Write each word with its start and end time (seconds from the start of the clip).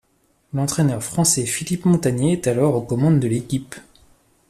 L'entraîneur 0.55 1.03
français 1.03 1.45
Philippe 1.45 1.85
Montanier 1.85 2.31
est 2.31 2.47
alors 2.47 2.73
aux 2.75 2.81
commandes 2.81 3.19
de 3.19 3.27
l'équipe. 3.27 3.75